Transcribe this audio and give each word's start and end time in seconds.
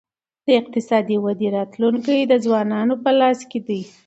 د 0.45 0.47
اقتصادي 0.61 1.17
ودې 1.19 1.47
راتلونکی 1.57 2.17
د 2.25 2.33
ځوانانو 2.45 2.93
په 3.03 3.11
لاس 3.19 3.39
کي 3.49 3.59
دی. 3.67 3.81